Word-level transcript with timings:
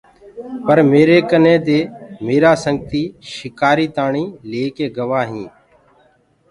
پر 0.65 0.77
ميري 0.91 1.19
ڪني 1.29 1.55
دي 1.67 1.79
ڪي 1.87 1.89
ميرآ 2.25 2.51
سنگتي 2.63 3.03
شڪآري 3.33 3.87
تاڻيٚ 3.97 4.33
لي 4.51 4.63
ڪي 4.75 4.85
گوآ 4.97 5.21
هينٚ۔ 5.29 5.51